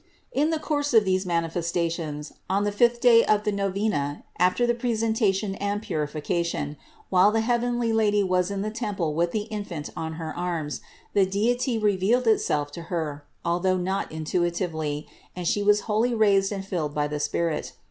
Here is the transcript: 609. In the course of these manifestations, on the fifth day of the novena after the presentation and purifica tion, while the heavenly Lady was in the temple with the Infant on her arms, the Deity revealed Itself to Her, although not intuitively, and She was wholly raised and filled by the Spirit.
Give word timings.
609. 0.33 0.43
In 0.45 0.49
the 0.49 0.57
course 0.67 0.93
of 0.95 1.05
these 1.05 1.27
manifestations, 1.27 2.33
on 2.49 2.63
the 2.63 2.71
fifth 2.71 3.01
day 3.01 3.23
of 3.23 3.43
the 3.43 3.51
novena 3.51 4.23
after 4.39 4.65
the 4.65 4.73
presentation 4.73 5.53
and 5.53 5.79
purifica 5.79 6.43
tion, 6.43 6.75
while 7.11 7.31
the 7.31 7.41
heavenly 7.41 7.93
Lady 7.93 8.23
was 8.23 8.49
in 8.49 8.63
the 8.63 8.71
temple 8.71 9.13
with 9.13 9.31
the 9.31 9.43
Infant 9.51 9.91
on 9.95 10.13
her 10.13 10.35
arms, 10.35 10.81
the 11.13 11.27
Deity 11.27 11.77
revealed 11.77 12.25
Itself 12.25 12.71
to 12.71 12.81
Her, 12.89 13.25
although 13.45 13.77
not 13.77 14.11
intuitively, 14.11 15.05
and 15.35 15.47
She 15.47 15.61
was 15.61 15.81
wholly 15.81 16.15
raised 16.15 16.51
and 16.51 16.65
filled 16.65 16.95
by 16.95 17.07
the 17.07 17.19
Spirit. 17.19 17.73